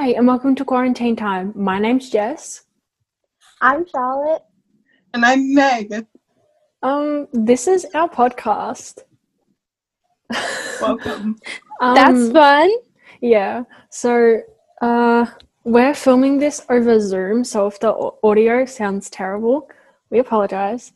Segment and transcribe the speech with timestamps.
[0.00, 1.52] Hi, and welcome to Quarantine Time.
[1.56, 2.62] My name's Jess.
[3.60, 4.44] I'm Charlotte.
[5.12, 6.06] And I'm Meg.
[6.84, 9.00] Um, this is our podcast.
[10.80, 11.36] Welcome.
[11.80, 12.70] Um, That's fun.
[13.20, 13.64] yeah.
[13.90, 14.40] So,
[14.80, 15.26] uh,
[15.64, 19.68] we're filming this over Zoom, so if the audio sounds terrible,
[20.10, 20.92] we apologize.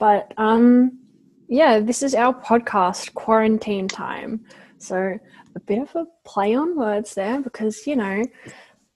[0.00, 0.98] But um,
[1.46, 4.44] yeah, this is our podcast, Quarantine Time.
[4.78, 5.18] So
[5.60, 8.22] a bit of a play on words there because you know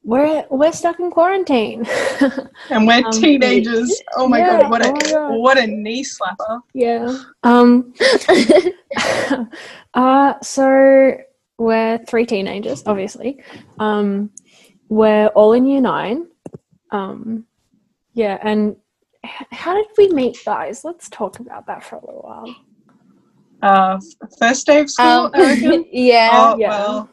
[0.02, 1.86] we're we're stuck in quarantine.
[2.70, 3.90] And we're Um, teenagers.
[4.16, 6.60] Oh my yeah, god, what a oh what a knee slapper.
[6.74, 7.16] yeah.
[7.42, 7.94] Um.
[9.94, 10.34] uh.
[10.42, 11.16] So
[11.58, 13.42] we're three teenagers, obviously.
[13.78, 14.30] Um.
[14.88, 16.26] We're all in year nine.
[16.90, 17.46] Um.
[18.12, 18.76] Yeah, and
[19.24, 20.84] how did we meet, guys?
[20.84, 22.54] Let's talk about that for a little while.
[23.64, 23.98] Uh
[24.38, 25.84] first day of school, Um, I reckon.
[25.92, 26.30] yeah.
[26.32, 26.68] Oh Yeah.
[26.68, 27.10] well.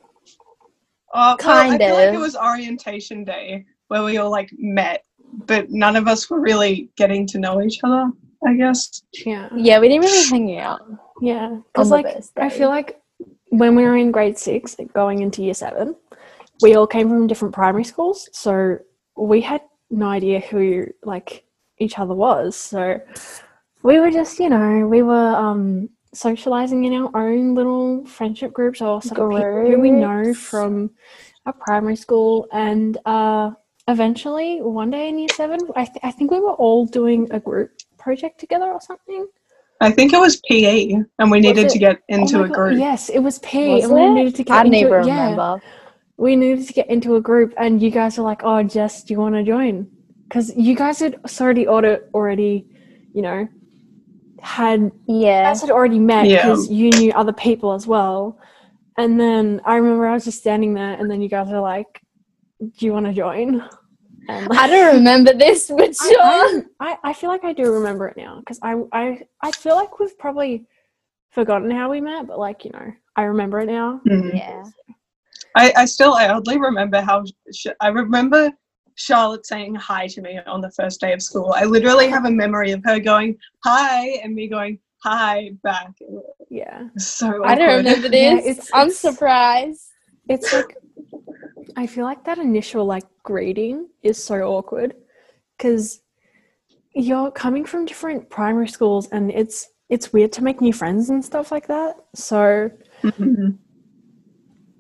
[1.14, 5.04] Oh, Kind well, I feel like it was orientation day where we all like met,
[5.46, 8.10] but none of us were really getting to know each other,
[8.48, 9.04] I guess.
[9.26, 9.50] Yeah.
[9.56, 10.82] Yeah, we didn't really hang out
[11.22, 11.58] Yeah.
[11.68, 12.08] Because like
[12.38, 13.02] I feel like
[13.50, 15.96] when we were in grade six, like going into year seven,
[16.62, 18.78] we all came from different primary schools, so
[19.18, 21.44] we had no idea who like
[21.78, 22.56] each other was.
[22.56, 23.02] So
[23.84, 28.82] we were just, you know, we were um socializing in our own little friendship groups
[28.82, 30.90] or sort of people who we know from
[31.46, 33.52] our primary school and uh
[33.88, 37.40] eventually one day in year seven I, th- I think we were all doing a
[37.40, 39.28] group project together or something
[39.82, 41.72] I think it was PE and we needed it?
[41.72, 42.80] to get Oh into my a God, group.
[42.80, 44.14] Yes, it was PE, Was and we it?
[44.14, 45.06] needed to get I into never it.
[45.08, 45.62] Yeah, remember.
[46.18, 49.14] we needed to get into a group, and you guys were like, "Oh, Jess, do
[49.14, 49.88] you want to join?"
[50.30, 52.68] Because you guys had already order already,
[53.14, 53.48] you know,
[54.42, 55.44] had Yeah.
[55.44, 56.38] guys had already met Yeah.
[56.48, 58.38] because you knew other people as well.
[58.98, 62.02] And then I remember I was just standing there, and then you guys were like,
[62.60, 63.64] "Do you want to join?"
[64.30, 66.64] And I don't remember this, but I, sure.
[66.80, 69.76] I, I, I feel like I do remember it now because I, I I feel
[69.76, 70.66] like we've probably
[71.32, 74.02] forgotten how we met, but like you know, I remember it now.
[74.08, 74.36] Mhm.
[74.36, 74.64] yeah.
[75.56, 77.24] I, I still I oddly remember how
[77.54, 78.52] sh- I remember
[79.06, 81.54] Charlotte saying hi to me on the first day of school.
[81.56, 85.94] I literally have a memory of her going hi and me going hi back.
[86.50, 87.78] Yeah, was so I don't awkward.
[87.86, 88.46] remember Yeah, this.
[88.52, 89.88] it's- I'm it's- surprised.
[90.30, 90.78] it's like
[91.76, 94.94] I feel like that initial like greeting is so awkward
[95.58, 96.02] because
[96.94, 99.58] you're coming from different primary schools and it's
[99.90, 101.96] it's weird to make new friends and stuff like that.
[102.16, 102.70] So
[103.04, 103.58] Mhm.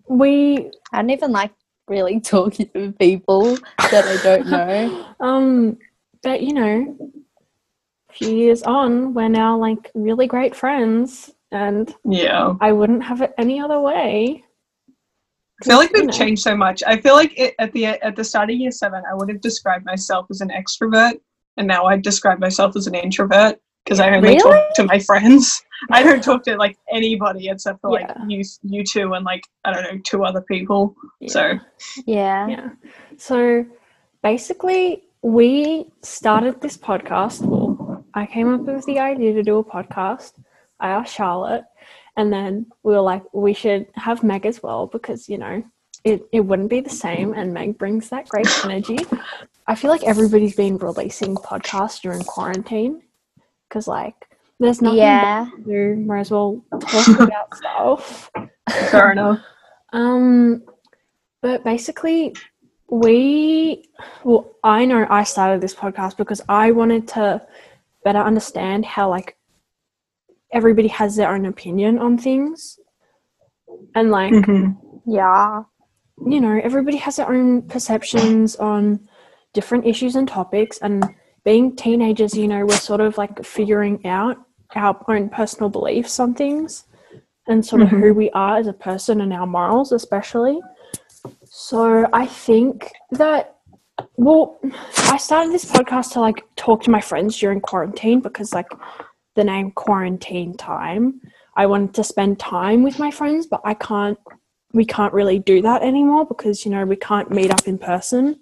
[0.09, 1.51] we I don't even like
[1.91, 3.57] really talking to people
[3.91, 5.05] that I don't know.
[5.19, 5.77] um
[6.23, 6.97] but you know
[8.09, 12.53] a few years on we're now like really great friends and Yeah.
[12.61, 14.43] i wouldn't have it any other way
[15.61, 16.11] I feel like we've know.
[16.11, 16.81] changed so much.
[16.87, 19.41] I feel like it, at the at the start of year seven, I would have
[19.41, 21.19] described myself as an extrovert,
[21.57, 24.39] and now I describe myself as an introvert because I only Really?
[24.39, 25.63] talk to my friends.
[25.91, 29.73] I don't talk to like anybody except for like you, you two, and like I
[29.73, 30.95] don't know two other people.
[31.27, 31.59] So
[32.05, 32.47] Yeah.
[32.47, 32.69] yeah
[33.17, 33.65] so
[34.23, 39.63] basically we started this podcast well i came up with the idea to do a
[39.63, 40.33] podcast
[40.79, 41.63] i asked charlotte
[42.17, 45.63] and then we were like we should have meg as well because you know
[46.03, 48.99] it, it wouldn't be the same and meg brings that great energy
[49.67, 53.01] i feel like everybody's been releasing podcasts during quarantine
[53.71, 54.27] because like
[54.59, 55.47] there's nothing Yeah.
[55.55, 58.29] to do might as well talk about stuff
[58.91, 59.39] fair enough.
[59.93, 60.63] um,
[61.41, 62.35] but basically,
[62.89, 63.89] we,
[64.23, 67.41] well, I know I started this podcast because I wanted to
[68.03, 69.37] better understand how, like,
[70.53, 72.77] everybody has their own opinion on things.
[73.95, 74.77] And, like, Mhm.
[75.07, 75.63] Yeah.
[76.27, 79.07] you know, everybody has their own perceptions on
[79.53, 80.77] different issues and topics.
[80.79, 81.03] And
[81.43, 84.37] being teenagers, you know, we're sort of like figuring out
[84.75, 86.85] our own personal beliefs on things
[87.47, 87.99] and sort of Mhm.
[87.99, 90.59] who we are as a person and our morals, especially.
[91.45, 93.55] So I think that,
[94.17, 94.59] well,
[95.09, 98.69] I started this podcast to like talk to my friends during quarantine because, like,
[99.35, 101.21] the name quarantine time.
[101.55, 104.17] I wanted to spend time with my friends, but I can't
[104.73, 108.39] we can't really do that anymore because you know we can't meet up in person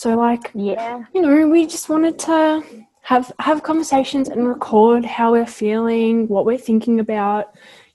[0.00, 1.04] so like Yeah.
[1.14, 2.62] you know we just wanted to
[3.10, 7.44] have have conversations and record how we're feeling what we're thinking about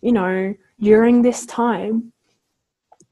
[0.02, 2.12] you know during this time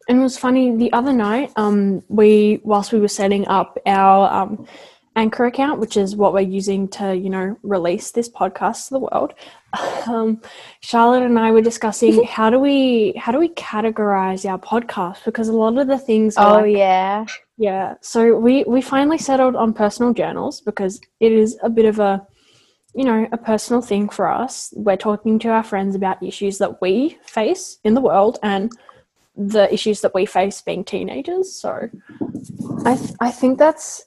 [0.08, 4.20] and it was funny the other night um we whilst we were setting up our
[4.34, 4.66] um
[5.16, 9.00] Anchor account, which is what we're using to, you know, release this podcast to the
[9.00, 9.34] world.
[10.08, 10.42] Um,
[10.80, 15.48] Charlotte and I were discussing how do we how do we categorize our podcast because
[15.50, 17.26] a lot of the things are Oh like- yeah.
[17.60, 17.96] Yeah.
[18.02, 22.26] So we we finally settled on personal journals because it is a bit of a
[22.96, 24.74] you know, a personal thing for us.
[24.76, 28.72] We're talking to our friends about issues that we face in the world and
[29.36, 31.54] the issues that we face being teenagers.
[31.54, 31.90] So
[32.86, 34.06] I th- I think that's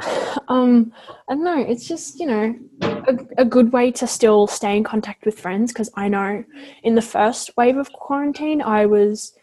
[0.48, 0.92] um
[1.28, 4.84] I don't know, it's just, you know, a, a good way to still stay in
[4.84, 6.44] contact with friends because I know
[6.82, 9.34] in the first wave of quarantine I was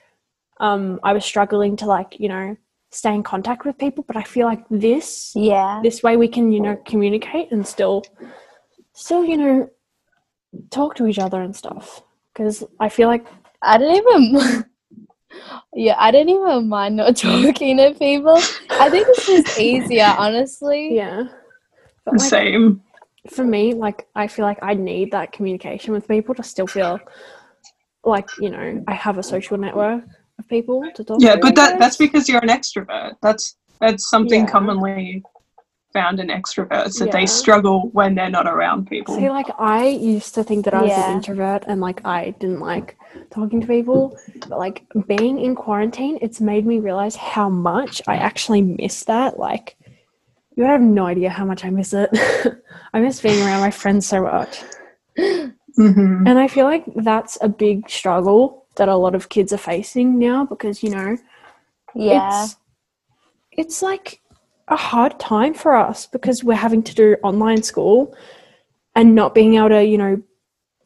[0.60, 2.58] um I was struggling to like, you know,
[2.92, 5.80] stay in contact with people, but I feel like this Yeah.
[5.84, 8.04] this way we can, you know, communicate and still
[8.94, 9.70] still, you know,
[10.72, 12.02] talk to each other and stuff.
[12.34, 13.26] Because I feel like
[13.62, 14.66] I don't even.
[15.74, 18.38] yeah, I don't even mind not talking to people.
[18.70, 20.96] I think this is easier, honestly.
[20.96, 21.24] yeah.
[22.06, 22.82] But like, Same.
[23.30, 27.00] for me, like I feel like I need that communication with people to still feel
[28.04, 30.04] like, you know, I have a social network
[30.40, 31.42] of people to talk Yeah, to.
[31.42, 33.16] but that that's because you're an extrovert.
[33.22, 34.52] That's that's something Yeah.
[34.52, 35.24] commonly
[35.94, 37.12] found in extroverts that Yeah.
[37.18, 39.16] they struggle when they're not around people.
[39.16, 41.08] See, like I used to think that I was Yeah.
[41.08, 42.96] an introvert and like I didn't like
[43.32, 48.16] talking to people, but like being in quarantine, it's made me realize how much I
[48.18, 49.40] actually miss that.
[49.40, 49.78] Like,
[50.56, 52.10] you have no idea how much I miss it.
[52.94, 54.64] I miss being around my friends so much,
[55.76, 59.58] hmm and I feel like that's a big struggle that a lot of kids are
[59.74, 61.18] facing now because you know
[61.96, 62.44] Yeah.
[62.44, 62.58] it's
[63.52, 64.22] it's like
[64.70, 68.16] a hard time for us because we're having to do online school
[68.96, 70.22] and not being able to you know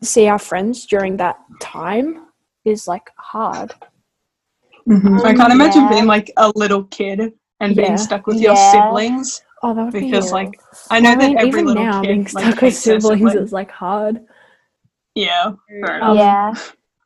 [0.02, 2.26] see our friends during that time
[2.66, 3.74] is like hard
[4.86, 5.90] hmm I Um, can't imagine yeah.
[5.96, 7.20] being like a little kid
[7.62, 7.84] and Yeah.
[7.86, 9.42] being stuck with your siblings.
[9.64, 10.40] oh that would Because, awful.
[10.40, 10.60] like,
[10.92, 12.80] I know I mean, that every even little now kid being like, stuck with hates
[12.80, 13.46] siblings sibling.
[13.46, 14.16] is like hard
[15.16, 16.04] Yeah, fair.
[16.04, 16.54] Um, yeah.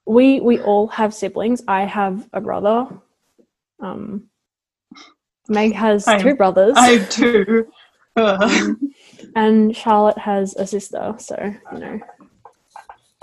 [0.07, 2.87] We we all have siblings i have a brother
[3.81, 4.23] um
[5.49, 7.67] meg has I- two brothers I have two.
[8.15, 8.79] Um,
[9.35, 11.37] and Charlotte has a sister, so
[11.71, 11.99] you know,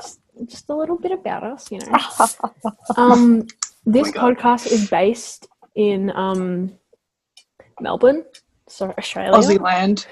[0.00, 1.98] just, just a little bit about us, you know.
[2.96, 3.46] Um,
[3.86, 6.72] this Oh podcast is based in um,
[7.80, 8.24] Melbourne,
[8.68, 9.32] so Australia.
[9.32, 10.06] Aussie land.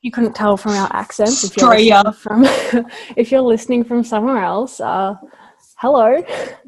[0.00, 2.02] You couldn't tell from our accents if you're Australia.
[2.06, 2.44] listening
[2.76, 2.86] from
[3.16, 4.78] if you're listening from somewhere else.
[4.80, 5.16] Uh,
[5.82, 6.22] hello.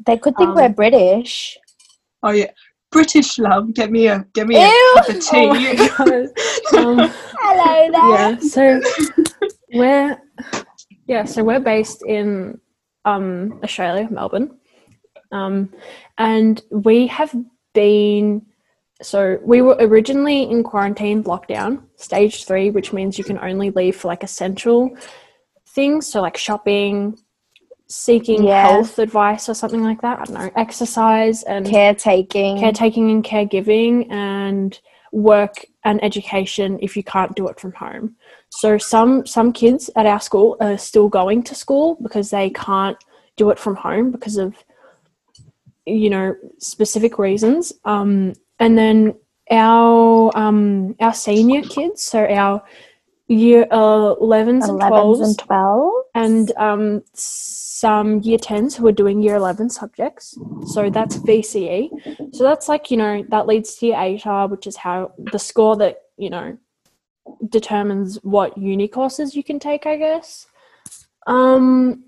[0.05, 1.57] They could think Um, we're British.
[2.21, 2.51] Oh yeah,
[2.91, 3.73] British love.
[3.73, 4.91] Get me a get me a Ew.
[4.95, 5.47] cup of tea.
[5.47, 6.77] Oh my God.
[6.77, 8.09] Um, Hello there.
[8.13, 8.81] yeah so
[9.73, 10.17] we're
[11.07, 12.59] yeah so we're based in
[13.05, 14.49] um australia melbourne
[15.31, 15.69] um
[16.17, 17.33] and we have
[17.73, 18.41] been
[19.01, 23.95] so we were originally in quarantine lockdown stage three which means you can only leave
[23.95, 24.89] for like essential
[25.69, 27.15] things so like shopping
[27.87, 28.67] seeking Yeah.
[28.67, 32.57] health advice or something like that i don't know exercise and Caretaking.
[32.59, 34.79] caretaking and caregiving and
[35.15, 38.15] work and education if you can't do it from home.
[38.49, 42.97] So some some kids at our school are still going to school because they can't
[43.37, 44.55] do it from home because of
[45.85, 47.71] you know specific reasons.
[47.85, 49.15] Um, and then
[49.51, 52.61] our um, our senior kids, so our
[53.27, 55.93] year uh, 11s and 12s and 12.
[56.13, 60.37] and um, some year 10s who are doing year 11 subjects.
[60.67, 62.35] So that's VCE.
[62.35, 65.75] So that's like, you know, that leads to your ATAR, which is how the score
[65.77, 66.57] that, you know,
[67.49, 70.47] determines what uni courses you can take, I guess.
[71.27, 72.05] Um,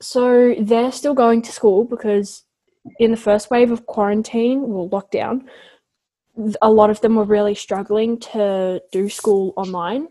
[0.00, 2.44] so they're still going to school because
[2.98, 5.46] in the first wave of quarantine, well, lockdown,
[6.62, 10.08] a lot of them were really struggling to do school online.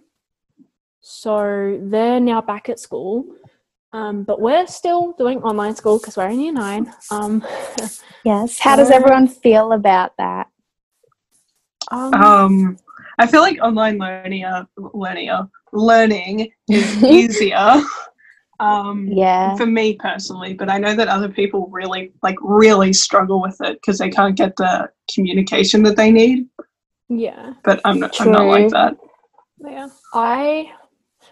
[1.10, 3.24] So they're now back at school.
[3.94, 6.94] Um, but we're still doing online school because we're in year nine.
[7.10, 7.42] Um,
[8.26, 8.60] Yes.
[8.60, 10.48] How does Uh, everyone feel about that?
[11.92, 12.78] um, Um,
[13.20, 17.82] I feel like online learning, uh, learning, uh, learning is easier.
[18.60, 19.56] Um, Yeah.
[19.56, 23.76] for me personally, but I know that other people really, like, really struggle with it
[23.80, 26.50] because they can't get the communication that they need.
[27.08, 28.98] yeah, But I'm not, I'm not like that.
[29.60, 29.88] yeah.
[30.14, 30.72] I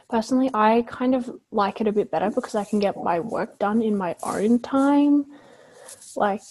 [0.10, 3.60] personally, I kind of like it a bit better because I can get my work
[3.60, 5.26] done in my own time.
[6.16, 6.42] Like,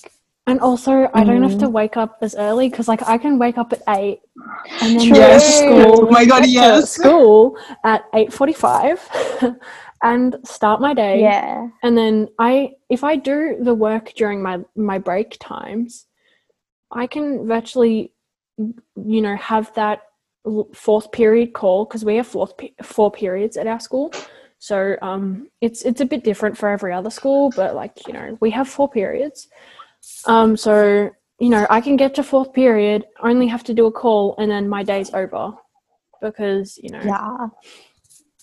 [0.47, 1.73] and also I don't have to mm-hmm.
[1.73, 4.21] wake up as early because, like, I can wake up at eight
[4.83, 5.17] and then True.
[5.17, 6.07] go to school.
[6.07, 6.91] Oh my God, get to yes.
[6.93, 9.01] School at eight forty-five.
[10.05, 11.23] And start my day.
[11.23, 11.69] Yeah.
[11.83, 16.07] and then i if i do the work during my my break times
[16.93, 18.13] i can virtually
[18.59, 20.05] you know have that l-
[20.75, 24.13] fourth period call because we have fourth four periods at our school.
[24.59, 28.39] So um, it's it's a bit different for every other school, but like you know,
[28.41, 29.49] we have four periods.
[30.27, 33.93] Um, so you know, I can get to fourth period, only have to do a
[33.93, 35.53] call, and then my day's over
[36.23, 37.49] because you know Yeah.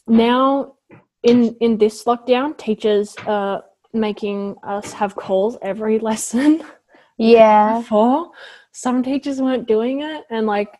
[0.08, 0.76] now
[1.24, 6.64] in in this lockdown, teachers are making us have calls every lesson.
[7.18, 7.80] Yeah.
[7.80, 8.32] Before,
[8.72, 10.78] some teachers weren't doing it, and like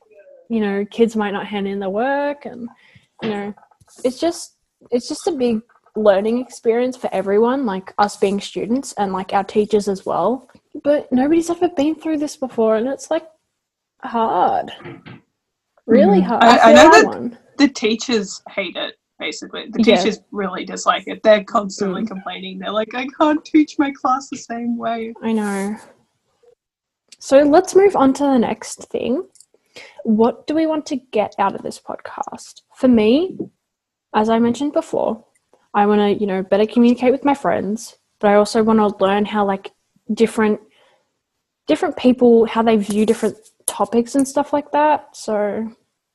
[0.52, 2.68] you know, kids might not hand in their work, and
[3.24, 3.54] you know,
[4.04, 4.58] it's just
[4.92, 5.62] it's just a big
[5.96, 10.50] learning experience for everyone, like us being students and like our teachers as well.
[10.84, 13.26] But nobody's ever been through this before, and it's like
[14.04, 14.72] hard,
[15.86, 16.26] really Mhm.
[16.26, 16.44] hard.
[16.44, 17.38] I- I know that- won.
[17.58, 18.96] The teachers hate it.
[19.20, 19.98] Basically, the Yeah.
[19.98, 21.22] teachers really dislike it.
[21.24, 22.08] They're constantly Mm.
[22.08, 22.60] complaining.
[22.60, 25.78] They're like, "I can't teach my class the same way." I know.
[27.20, 29.28] So let's move on to the next thing.
[30.04, 32.62] What do we want to get out of this podcast?
[32.76, 33.38] For me,
[34.14, 35.24] as I mentioned before,
[35.74, 39.04] I want to, you know, better communicate with my friends, but I also want to
[39.04, 39.72] learn how like
[40.14, 40.60] different
[41.68, 45.16] different people how they view different topics and stuff like that.
[45.16, 45.68] So,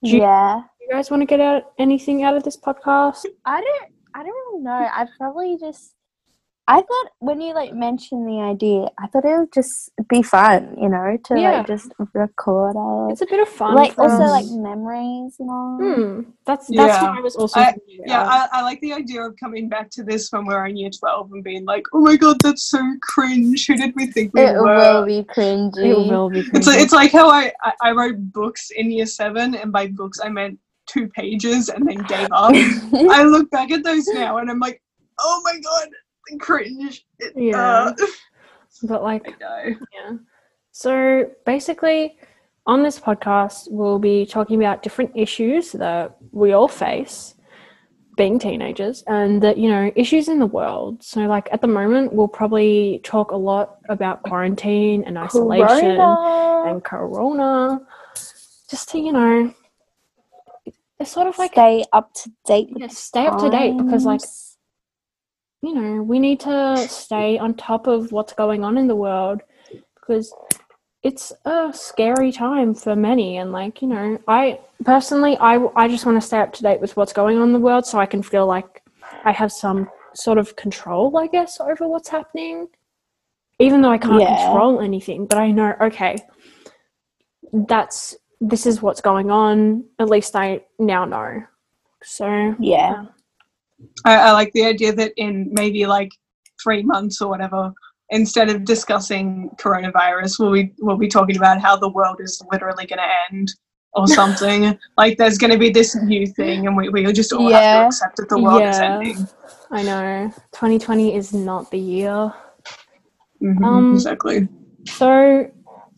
[0.03, 0.63] Do you- Yeah.
[0.81, 3.25] you guys want to get out anything out of this podcast?
[3.47, 4.89] I don't I don't really know.
[4.95, 5.95] I'd probably just
[6.69, 10.75] I thought when you like mentioned the idea, I thought it would just be fun,
[10.81, 11.59] you know, to Yeah.
[11.59, 13.13] like just record it.
[13.13, 13.77] It's a bit of fun.
[13.77, 14.31] like also us.
[14.31, 15.79] like memories and all.
[15.81, 17.03] Hmm, that's that's Yeah.
[17.11, 18.25] what I was also I- Yeah.
[18.27, 21.31] I, I like the idea of coming back to this when we're in year 12
[21.35, 23.67] and being like, oh my god, that's so cringe.
[23.69, 24.75] Who did we think we It were?
[24.75, 25.77] It will be cringy.
[25.79, 26.41] It will be.
[26.41, 26.83] It's, cringy.
[26.83, 30.31] it's like how I, I, I wrote books in year 7, and by books I
[30.31, 32.51] meant two pages and then gave up.
[33.11, 34.83] I look back at those now and I'm like,
[35.21, 35.89] oh my god,
[36.39, 37.07] cringe.
[37.19, 37.59] It, Yeah.
[37.59, 37.95] uh,
[38.85, 39.35] but like.
[39.41, 40.17] Yeah.
[40.73, 42.19] So basically,
[42.67, 47.35] on this podcast, we'll be talking about different issues that we all face
[48.17, 51.03] being teenagers and that, you know, issues in the world.
[51.03, 56.71] So, like, at the moment, we'll probably talk a lot about quarantine and isolation Corona.
[56.71, 57.81] and corona,
[58.71, 59.55] just to, you know,
[60.99, 64.23] it's sort of like, stay up to date yeah, stay up to date because, like.
[65.67, 69.41] You know, we need to stay on top of what's going on in the world
[69.97, 70.33] because
[71.03, 73.39] it's a scary time for many.
[73.39, 76.81] And, like, you know, I personally, I, I just want to stay up to date
[76.81, 78.83] with what's going on in the world so I can feel like
[79.25, 82.69] I have some sort of control, I guess, over what's happening.
[83.59, 84.37] Even though I can't Yeah.
[84.37, 86.17] control anything, but I know, okay,
[87.53, 89.85] that's this is what's going on.
[89.99, 91.43] At least I now know.
[92.03, 93.07] So, yeah.
[94.05, 96.11] I, I like the idea that in maybe like
[96.63, 97.73] three months or whatever,
[98.11, 102.87] instead of discussing coronavirus, we'll be, we'll be talking about how the world is literally
[102.87, 103.53] going to end
[103.95, 104.79] or something.
[104.97, 107.87] like there's going to be this new thing and we, we just all have to
[107.87, 109.27] accept that the world is ending.
[109.71, 112.33] I know 2020 is not the year.
[113.43, 114.49] Mhm, Um, exactly.
[114.87, 115.51] So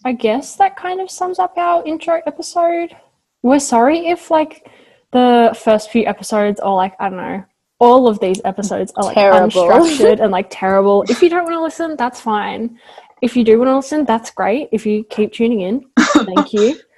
[0.05, 2.97] I guess that kind of sums up our intro episode.
[3.43, 4.69] We're sorry if like
[5.13, 7.45] the first few episodes are like I don't know.
[7.81, 9.69] All of these episodes are like Terrible.
[9.69, 11.05] unstructured and like terrible.
[11.09, 12.79] If you don't want to listen, that's fine.
[13.23, 14.69] If you do want to listen, that's great.
[14.73, 15.85] If you keep tuning in,
[16.25, 16.79] thank you.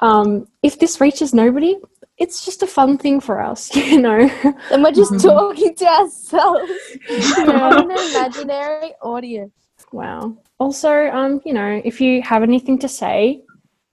[0.00, 1.76] Um, if this reaches nobody,
[2.18, 4.28] it's just a fun thing for us, you know.
[4.70, 5.22] And we're just Mhm.
[5.22, 6.72] talking to ourselves.
[7.08, 7.80] Yeah.
[7.80, 9.52] An imaginary audience.
[9.92, 10.36] Wow.
[10.58, 13.44] Also, um, you know, if you have anything to say,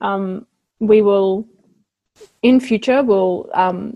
[0.02, 0.48] um,
[0.80, 1.48] we will
[2.42, 3.96] in future we'll um,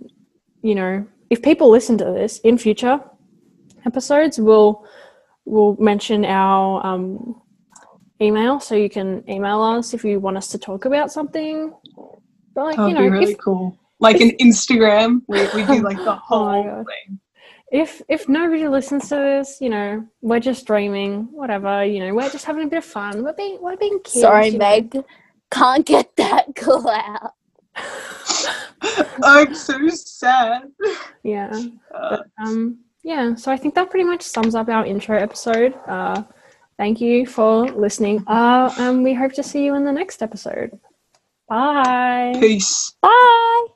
[0.62, 2.98] you know, if people listen to this in future
[3.86, 4.86] episodes, we'll
[5.46, 7.42] we'll mention our um
[8.22, 11.74] email so you can email us if you want us to talk about something.
[12.54, 13.78] But like, That would you know, be really if, cool.
[14.00, 16.86] Like an Instagram, we, we do like the Oh whole God.
[16.92, 17.20] thing.
[17.84, 22.30] if if nobody listens to this, you know, we're just dreaming, whatever, you know, we're
[22.30, 23.24] just having a bit of fun.
[23.24, 24.22] We're being we're being kids.
[24.22, 24.70] Sorry, you know.
[24.70, 25.04] Meg.
[25.52, 27.34] Can't get that clout.
[29.24, 30.64] I'm so sad.
[31.24, 31.52] Yeah.
[31.94, 35.74] Uh, Um yeah, so I think that pretty much sums up our intro episode.
[35.88, 36.24] Uh
[36.78, 38.24] thank you for listening.
[38.28, 40.80] Uh and we hope to see you in the next episode.
[41.48, 42.34] Bye.
[42.40, 42.94] peace.
[43.02, 43.75] Bye.